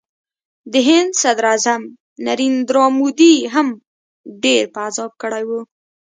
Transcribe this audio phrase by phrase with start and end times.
[0.71, 1.81] د هند صدراعظم
[2.27, 3.67] نریندرا مودي هم
[4.43, 5.51] ډېر په عذاب کړی و